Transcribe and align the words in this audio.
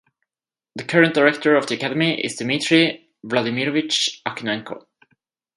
The 0.75 0.83
current 0.83 1.13
director 1.13 1.55
of 1.55 1.67
the 1.67 1.75
academy 1.75 2.19
is 2.21 2.37
Dmitriy 2.37 3.05
Vladimirovich 3.23 4.23
Akunenko. 4.27 4.87